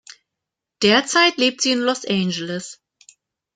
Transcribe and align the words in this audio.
Derzeit 0.81 1.37
lebt 1.37 1.61
sie 1.61 1.73
in 1.73 1.79
Los 1.81 2.05
Angeles. 2.07 2.81